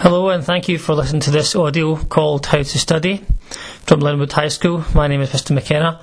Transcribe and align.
Hello, 0.00 0.28
and 0.28 0.44
thank 0.44 0.68
you 0.68 0.78
for 0.78 0.94
listening 0.94 1.22
to 1.22 1.32
this 1.32 1.56
audio 1.56 1.96
called 1.96 2.46
How 2.46 2.58
to 2.58 2.78
Study 2.78 3.24
from 3.84 3.98
Linwood 3.98 4.30
High 4.30 4.46
School. 4.46 4.84
My 4.94 5.08
name 5.08 5.22
is 5.22 5.30
Mr. 5.30 5.52
McKenna. 5.52 6.00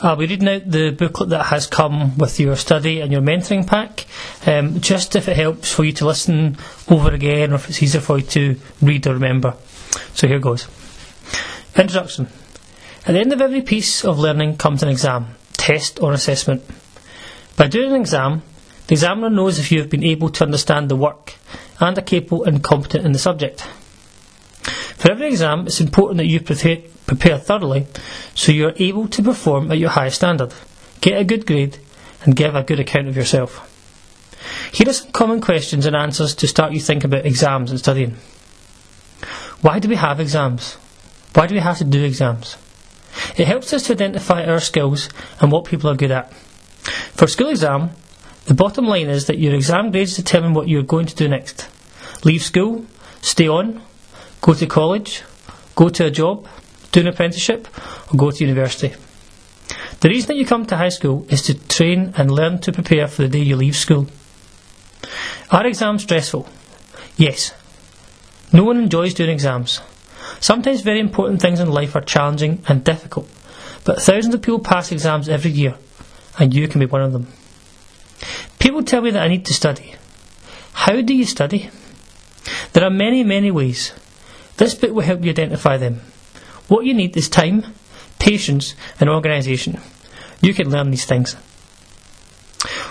I'll 0.00 0.16
be 0.16 0.26
reading 0.26 0.48
out 0.48 0.70
the 0.70 0.92
booklet 0.92 1.28
that 1.28 1.44
has 1.44 1.66
come 1.66 2.16
with 2.16 2.40
your 2.40 2.56
study 2.56 3.00
and 3.00 3.12
your 3.12 3.20
mentoring 3.20 3.66
pack, 3.66 4.06
um, 4.46 4.80
just 4.80 5.14
if 5.14 5.28
it 5.28 5.36
helps 5.36 5.70
for 5.70 5.84
you 5.84 5.92
to 5.92 6.06
listen 6.06 6.56
over 6.88 7.12
again 7.12 7.52
or 7.52 7.56
if 7.56 7.68
it's 7.68 7.82
easier 7.82 8.00
for 8.00 8.16
you 8.16 8.24
to 8.28 8.58
read 8.80 9.06
or 9.06 9.12
remember. 9.12 9.54
So 10.14 10.26
here 10.26 10.38
goes. 10.38 10.66
Introduction. 11.76 12.28
At 13.06 13.12
the 13.12 13.20
end 13.20 13.34
of 13.34 13.42
every 13.42 13.60
piece 13.60 14.06
of 14.06 14.18
learning 14.18 14.56
comes 14.56 14.82
an 14.82 14.88
exam, 14.88 15.34
test, 15.52 16.02
or 16.02 16.14
assessment. 16.14 16.62
By 17.58 17.66
doing 17.66 17.90
an 17.90 18.00
exam, 18.00 18.42
the 18.86 18.94
examiner 18.94 19.28
knows 19.28 19.58
if 19.58 19.70
you 19.70 19.80
have 19.80 19.90
been 19.90 20.02
able 20.02 20.30
to 20.30 20.44
understand 20.44 20.88
the 20.88 20.96
work 20.96 21.34
and 21.80 21.98
are 21.98 22.02
capable 22.02 22.44
and 22.44 22.62
competent 22.62 23.04
in 23.04 23.12
the 23.12 23.18
subject. 23.18 23.66
For 24.96 25.10
every 25.10 25.28
exam, 25.28 25.66
it's 25.66 25.80
important 25.80 26.18
that 26.18 26.26
you 26.26 26.40
prepare, 26.40 27.38
thoroughly 27.38 27.86
so 28.34 28.52
you 28.52 28.68
are 28.68 28.74
able 28.76 29.08
to 29.08 29.22
perform 29.22 29.70
at 29.70 29.78
your 29.78 29.90
highest 29.90 30.16
standard, 30.16 30.54
get 31.00 31.20
a 31.20 31.24
good 31.24 31.46
grade, 31.46 31.78
and 32.22 32.34
give 32.36 32.54
a 32.54 32.62
good 32.62 32.80
account 32.80 33.08
of 33.08 33.16
yourself. 33.16 33.70
Here 34.72 34.88
are 34.88 34.92
some 34.92 35.12
common 35.12 35.40
questions 35.40 35.86
and 35.86 35.94
answers 35.94 36.34
to 36.36 36.48
start 36.48 36.72
you 36.72 36.80
thinking 36.80 37.06
about 37.06 37.26
exams 37.26 37.70
and 37.70 37.78
studying. 37.78 38.16
Why 39.60 39.78
do 39.78 39.88
we 39.88 39.96
have 39.96 40.20
exams? 40.20 40.74
Why 41.34 41.46
do 41.46 41.54
we 41.54 41.60
have 41.60 41.78
to 41.78 41.84
do 41.84 42.04
exams? 42.04 42.56
It 43.36 43.46
helps 43.46 43.72
us 43.72 43.84
to 43.84 43.92
identify 43.92 44.44
our 44.44 44.60
skills 44.60 45.08
and 45.40 45.50
what 45.52 45.64
people 45.66 45.90
are 45.90 45.96
good 45.96 46.10
at. 46.10 46.32
For 47.14 47.26
school 47.26 47.48
exam, 47.48 47.90
the 48.46 48.54
bottom 48.54 48.86
line 48.86 49.08
is 49.08 49.26
that 49.26 49.38
your 49.38 49.54
exam 49.54 49.90
grades 49.90 50.16
determine 50.16 50.52
what 50.52 50.68
you're 50.68 50.82
going 50.82 51.06
to 51.06 51.14
do 51.14 51.28
next. 51.28 51.68
Leave 52.24 52.42
school, 52.42 52.84
stay 53.22 53.48
on, 53.48 53.82
go 54.40 54.52
to 54.54 54.66
college, 54.66 55.22
go 55.74 55.88
to 55.88 56.06
a 56.06 56.10
job, 56.10 56.46
do 56.92 57.00
an 57.00 57.08
apprenticeship, 57.08 57.66
or 58.12 58.16
go 58.16 58.30
to 58.30 58.44
university. 58.44 58.94
The 60.00 60.08
reason 60.10 60.28
that 60.28 60.36
you 60.36 60.44
come 60.44 60.66
to 60.66 60.76
high 60.76 60.90
school 60.90 61.26
is 61.30 61.42
to 61.42 61.54
train 61.54 62.12
and 62.16 62.30
learn 62.30 62.58
to 62.60 62.72
prepare 62.72 63.08
for 63.08 63.22
the 63.22 63.28
day 63.28 63.38
you 63.38 63.56
leave 63.56 63.76
school. 63.76 64.06
Are 65.50 65.66
exams 65.66 66.02
stressful? 66.02 66.46
Yes. 67.16 67.52
No 68.52 68.64
one 68.64 68.78
enjoys 68.78 69.14
doing 69.14 69.30
exams. 69.30 69.80
Sometimes 70.40 70.82
very 70.82 71.00
important 71.00 71.40
things 71.40 71.60
in 71.60 71.70
life 71.70 71.96
are 71.96 72.02
challenging 72.02 72.62
and 72.68 72.84
difficult, 72.84 73.28
but 73.84 74.02
thousands 74.02 74.34
of 74.34 74.42
people 74.42 74.58
pass 74.58 74.92
exams 74.92 75.28
every 75.28 75.50
year, 75.50 75.74
and 76.38 76.52
you 76.52 76.68
can 76.68 76.80
be 76.80 76.86
one 76.86 77.02
of 77.02 77.12
them. 77.12 77.26
People 78.64 78.82
tell 78.82 79.02
me 79.02 79.10
that 79.10 79.22
I 79.22 79.28
need 79.28 79.44
to 79.44 79.52
study. 79.52 79.94
How 80.72 81.02
do 81.02 81.12
you 81.12 81.26
study? 81.26 81.68
There 82.72 82.82
are 82.82 82.88
many, 82.88 83.22
many 83.22 83.50
ways. 83.50 83.92
This 84.56 84.74
book 84.74 84.92
will 84.92 85.02
help 85.02 85.22
you 85.22 85.32
identify 85.32 85.76
them. 85.76 86.00
What 86.68 86.86
you 86.86 86.94
need 86.94 87.14
is 87.14 87.28
time, 87.28 87.74
patience, 88.18 88.74
and 88.98 89.10
organisation. 89.10 89.78
You 90.40 90.54
can 90.54 90.70
learn 90.70 90.90
these 90.90 91.04
things. 91.04 91.34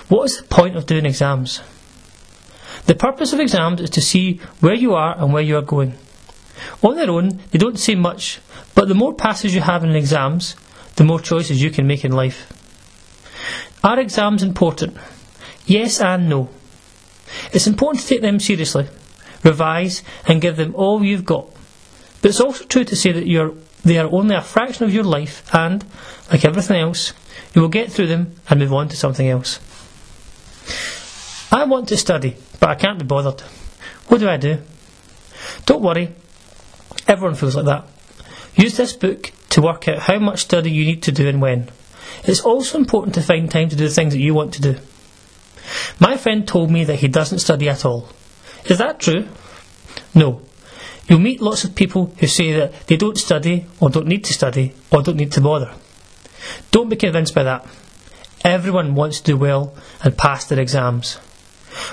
What 0.09 0.25
is 0.25 0.38
the 0.38 0.44
point 0.44 0.77
of 0.77 0.85
doing 0.85 1.07
exams? 1.07 1.61
The 2.85 2.94
purpose 2.94 3.33
of 3.33 3.39
exams 3.39 3.81
is 3.81 3.89
to 3.89 4.01
see 4.01 4.41
where 4.59 4.75
you 4.75 4.94
are 4.94 5.17
and 5.17 5.33
where 5.33 5.41
you 5.41 5.57
are 5.57 5.63
going. 5.63 5.95
On 6.83 6.95
their 6.95 7.09
own, 7.09 7.39
they 7.49 7.57
don't 7.57 7.79
say 7.79 7.95
much, 7.95 8.39
but 8.75 8.88
the 8.88 8.94
more 8.94 9.16
passes 9.16 9.55
you 9.55 9.61
have 9.61 9.83
in 9.83 9.95
exams, 9.95 10.55
the 10.97 11.03
more 11.03 11.19
choices 11.19 11.63
you 11.63 11.71
can 11.71 11.88
make 11.88 12.05
in 12.05 12.11
life. 12.11 12.53
Are 13.83 13.99
exams 13.99 14.44
important? 14.44 14.97
Yes 15.66 16.02
and 16.02 16.30
no. 16.30 16.50
It's 17.52 17.67
important 17.67 18.03
to 18.03 18.08
take 18.08 18.22
them 18.22 18.39
seriously, 18.39 18.88
revise, 19.44 20.03
and 20.28 20.42
give 20.42 20.58
them 20.58 20.75
all 20.75 21.03
you've 21.03 21.25
got. 21.25 21.50
But 22.22 22.30
it's 22.30 22.42
also 22.42 22.66
true 22.66 22.83
to 22.86 22.95
say 22.95 23.11
that 23.11 23.28
you're, 23.28 23.53
they 23.84 23.97
are 23.97 24.09
only 24.11 24.36
a 24.36 24.41
fraction 24.41 24.86
of 24.86 24.94
your 24.94 25.03
life, 25.03 25.44
and, 25.53 25.84
like 26.31 26.45
everything 26.45 26.79
else, 26.79 27.13
you 27.53 27.62
will 27.62 27.69
get 27.69 27.91
through 27.91 28.07
them 28.07 28.35
and 28.50 28.59
move 28.59 28.73
on 28.73 28.90
to 28.90 28.97
something 28.97 29.28
else. 29.28 29.59
I 31.52 31.66
want 31.66 31.90
to 31.90 31.97
study, 31.97 32.35
but 32.59 32.69
I 32.69 32.75
can't 32.75 33.00
be 33.00 33.06
bothered. 33.06 33.41
What 34.07 34.19
do 34.19 34.29
I 34.29 34.38
do? 34.38 34.59
Don't 35.66 35.81
worry, 35.81 36.13
everyone 37.07 37.35
feels 37.35 37.56
like 37.56 37.66
that. 37.66 37.88
Use 38.56 38.78
this 38.78 38.94
book 38.94 39.31
to 39.50 39.62
work 39.62 39.88
out 39.88 40.00
how 40.00 40.19
much 40.19 40.41
study 40.41 40.72
you 40.72 40.85
need 40.85 41.03
to 41.03 41.12
do 41.12 41.28
and 41.28 41.41
when. 41.41 41.69
It's 42.23 42.41
also 42.41 42.78
important 42.78 43.16
to 43.16 43.22
find 43.22 43.50
time 43.50 43.69
to 43.69 43.75
do 43.75 43.88
the 43.88 43.94
things 43.94 44.13
that 44.13 44.19
you 44.19 44.34
want 44.34 44.53
to 44.56 44.62
do. 44.62 44.78
My 46.00 46.18
friend 46.18 46.47
told 46.47 46.72
me 46.72 46.84
that 46.85 46.97
he 46.97 47.07
doesn't 47.07 47.40
study 47.40 47.69
at 47.69 47.85
all. 47.85 48.09
Is 48.66 48.78
that 48.78 49.00
true? 49.00 49.28
No. 50.16 50.41
You'll 51.07 51.19
meet 51.19 51.41
lots 51.41 51.63
of 51.63 51.75
people 51.75 52.13
who 52.18 52.28
say 52.28 52.53
that 52.53 52.88
they 52.88 52.97
don't 52.97 53.18
study, 53.18 53.66
or 53.79 53.90
don't 53.90 54.07
need 54.07 54.23
to 54.25 54.34
study, 54.34 54.73
or 54.91 55.02
don't 55.02 55.18
need 55.18 55.31
to 55.34 55.41
bother. 55.41 55.73
Don't 56.72 56.90
be 56.90 56.96
convinced 56.96 57.35
by 57.35 57.44
that. 57.44 57.68
Everyone 58.44 58.96
wants 58.96 59.19
to 59.19 59.31
do 59.31 59.38
well 59.38 59.73
and 60.03 60.18
pass 60.18 60.46
their 60.46 60.59
exams. 60.59 61.16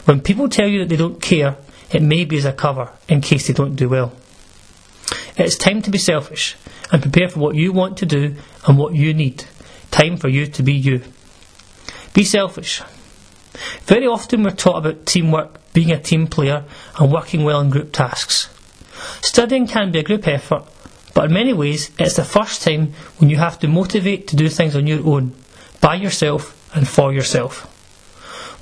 When 0.05 0.21
people 0.21 0.49
tell 0.49 0.69
you 0.69 0.81
that 0.81 0.89
they 0.89 0.97
don't 0.97 1.21
care, 1.21 1.57
it 1.91 2.03
may 2.03 2.25
be 2.25 2.39
as 2.39 2.45
a 2.45 2.53
cover 2.53 2.91
in 3.09 3.21
case 3.21 3.47
they 3.47 3.53
don't 3.53 3.77
do 3.77 3.89
well. 3.89 4.13
It's 5.37 5.57
time 5.57 5.83
to 5.83 5.91
be 5.91 5.99
selfish 5.99 6.57
and 6.93 7.03
prepare 7.03 7.29
for 7.29 7.41
what 7.41 7.55
you 7.55 7.73
want 7.73 7.99
to 7.99 8.07
do 8.07 8.37
and 8.67 8.79
what 8.79 8.95
you 8.95 9.15
need. 9.15 9.45
Time 9.91 10.17
for 10.17 10.29
you 10.29 10.47
to 10.47 10.63
be 10.63 10.75
you. 10.75 11.03
Be 12.15 12.25
selfish. 12.25 12.83
Very 13.85 14.07
often 14.07 14.43
we're 14.43 14.51
taught 14.51 14.79
about 14.79 15.07
teamwork, 15.07 15.73
being 15.73 15.91
a 15.91 15.99
team 16.01 16.27
player, 16.27 16.65
and 16.99 17.13
working 17.13 17.45
well 17.45 17.61
in 17.61 17.71
group 17.71 17.93
tasks. 17.93 18.49
Studying 19.23 19.67
can 19.67 19.93
be 19.93 20.01
a 20.01 20.05
group 20.05 20.27
effort, 20.27 20.65
but 21.15 21.27
in 21.27 21.33
many 21.33 21.53
ways 21.53 21.91
it's 21.99 22.17
the 22.17 22.25
first 22.25 22.63
time 22.63 22.93
when 23.19 23.31
you 23.31 23.37
have 23.37 23.59
to 23.61 23.69
motivate 23.69 24.29
to 24.29 24.37
do 24.37 24.49
things 24.49 24.77
on 24.77 24.87
your 24.87 25.07
own, 25.07 25.35
by 25.81 25.95
yourself 25.95 26.57
and 26.75 26.87
for 26.87 27.13
yourself. 27.13 27.67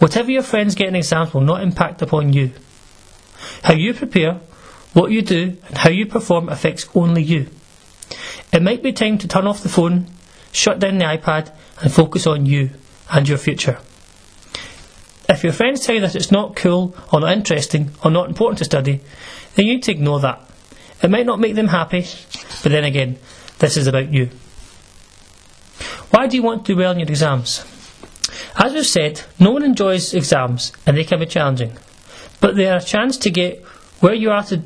Whatever 0.00 0.30
your 0.30 0.42
friends 0.42 0.74
get 0.74 0.88
in 0.88 0.96
exams 0.96 1.34
will 1.34 1.40
not 1.40 1.62
impact 1.62 2.02
upon 2.02 2.32
you. 2.32 2.52
How 3.62 3.74
you 3.74 3.94
prepare, 3.94 4.40
what 4.92 5.10
you 5.10 5.22
do, 5.22 5.56
and 5.66 5.78
how 5.78 5.90
you 5.90 6.06
perform 6.06 6.48
affects 6.48 6.88
only 6.94 7.22
you. 7.22 7.48
It 8.52 8.62
might 8.62 8.82
be 8.82 8.92
time 8.92 9.18
to 9.18 9.28
turn 9.28 9.46
off 9.46 9.62
the 9.62 9.68
phone, 9.68 10.06
shut 10.52 10.78
down 10.78 10.98
the 10.98 11.04
iPad, 11.04 11.52
and 11.80 11.92
focus 11.92 12.26
on 12.26 12.46
you 12.46 12.70
and 13.10 13.28
your 13.28 13.38
future. 13.38 13.78
If 15.28 15.44
your 15.44 15.52
friends 15.52 15.84
tell 15.84 15.94
you 15.94 16.00
that 16.00 16.16
it's 16.16 16.32
not 16.32 16.56
cool 16.56 16.94
or 17.12 17.20
not 17.20 17.32
interesting 17.32 17.90
or 18.02 18.10
not 18.10 18.28
important 18.28 18.58
to 18.58 18.64
study, 18.64 19.00
then 19.54 19.66
you 19.66 19.74
need 19.74 19.82
to 19.84 19.92
ignore 19.92 20.20
that. 20.20 20.40
It 21.02 21.10
might 21.10 21.26
not 21.26 21.38
make 21.38 21.54
them 21.54 21.68
happy, 21.68 22.06
but 22.62 22.72
then 22.72 22.84
again, 22.84 23.18
this 23.58 23.76
is 23.76 23.86
about 23.86 24.12
you. 24.12 24.30
Why 26.10 26.26
do 26.26 26.36
you 26.36 26.42
want 26.42 26.64
to 26.64 26.72
do 26.72 26.78
well 26.78 26.92
in 26.92 27.00
your 27.00 27.08
exams? 27.08 27.64
As 28.56 28.72
we've 28.72 28.86
said, 28.86 29.22
no 29.38 29.50
one 29.50 29.62
enjoys 29.62 30.14
exams 30.14 30.72
and 30.86 30.96
they 30.96 31.04
can 31.04 31.20
be 31.20 31.26
challenging, 31.26 31.76
but 32.40 32.56
they 32.56 32.66
are 32.66 32.78
a 32.78 32.82
chance 32.82 33.18
to 33.18 33.30
get 33.30 33.62
where 34.00 34.14
you 34.14 34.30
are 34.30 34.42
to, 34.44 34.62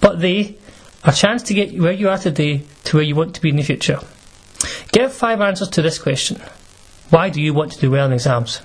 but 0.00 0.20
they 0.20 0.56
are 1.04 1.12
a 1.12 1.14
chance 1.14 1.42
to 1.44 1.54
get 1.54 1.78
where 1.80 1.92
you 1.92 2.08
are 2.08 2.18
today 2.18 2.62
to 2.84 2.96
where 2.96 3.04
you 3.04 3.14
want 3.14 3.34
to 3.36 3.40
be 3.40 3.50
in 3.50 3.56
the 3.56 3.62
future. 3.62 4.00
Give 4.92 5.12
five 5.12 5.40
answers 5.40 5.68
to 5.70 5.82
this 5.82 5.98
question. 5.98 6.42
Why 7.10 7.30
do 7.30 7.40
you 7.40 7.54
want 7.54 7.72
to 7.72 7.80
do 7.80 7.90
well 7.90 8.06
in 8.06 8.12
exams? 8.12 8.60